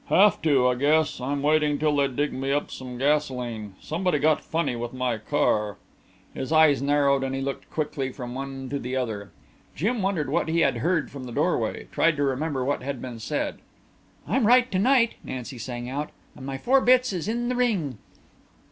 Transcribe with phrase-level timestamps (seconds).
[0.07, 1.21] "Have to, I guess.
[1.21, 3.75] I'm waiting till they dig me up some gasolene.
[3.79, 5.77] Somebody got funny with my car."
[6.33, 9.29] His eyes narrowed and he looked quickly from one to the other.
[9.75, 13.19] Jim wondered what he had heard from the doorway tried to remember what had been
[13.19, 13.59] said.
[14.27, 17.99] "I'm right to night," Nancy sang out, "and my four bits is in the ring."